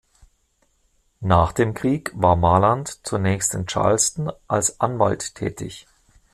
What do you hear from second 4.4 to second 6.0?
als Anwalt tätig.